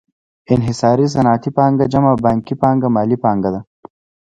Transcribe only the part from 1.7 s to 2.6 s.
جمع بانکي